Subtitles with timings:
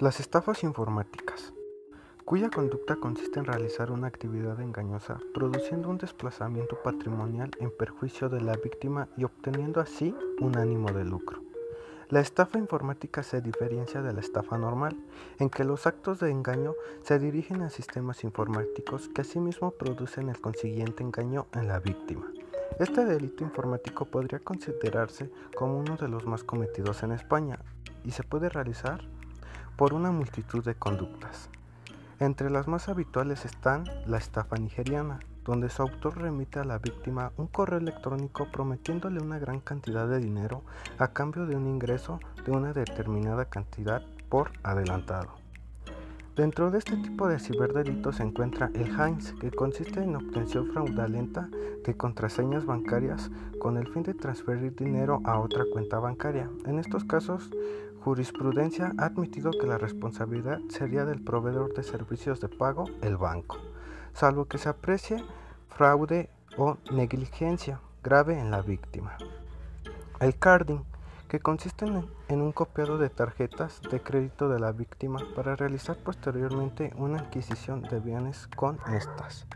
[0.00, 1.52] Las estafas informáticas,
[2.24, 8.40] cuya conducta consiste en realizar una actividad engañosa, produciendo un desplazamiento patrimonial en perjuicio de
[8.40, 11.42] la víctima y obteniendo así un ánimo de lucro.
[12.10, 14.96] La estafa informática se diferencia de la estafa normal,
[15.40, 20.40] en que los actos de engaño se dirigen a sistemas informáticos que asimismo producen el
[20.40, 22.30] consiguiente engaño en la víctima.
[22.78, 27.58] Este delito informático podría considerarse como uno de los más cometidos en España
[28.04, 29.17] y se puede realizar
[29.78, 31.48] por una multitud de conductas.
[32.18, 37.30] Entre las más habituales están la estafa nigeriana, donde su autor remite a la víctima
[37.36, 40.64] un correo electrónico prometiéndole una gran cantidad de dinero
[40.98, 45.38] a cambio de un ingreso de una determinada cantidad por adelantado.
[46.34, 51.48] Dentro de este tipo de ciberdelitos se encuentra el Heinz, que consiste en obtención fraudulenta
[51.84, 56.48] de contraseñas bancarias con el fin de transferir dinero a otra cuenta bancaria.
[56.64, 57.50] En estos casos,
[58.04, 63.58] jurisprudencia ha admitido que la responsabilidad sería del proveedor de servicios de pago, el banco,
[64.12, 65.24] salvo que se aprecie
[65.68, 69.16] fraude o negligencia grave en la víctima.
[70.20, 70.82] El carding,
[71.28, 76.92] que consiste en un copiado de tarjetas de crédito de la víctima para realizar posteriormente
[76.96, 79.46] una adquisición de bienes con estas.